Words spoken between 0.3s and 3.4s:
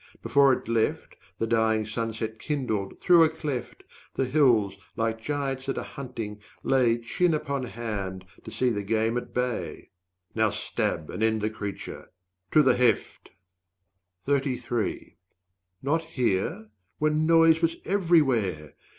it left, The dying sunset kindled through a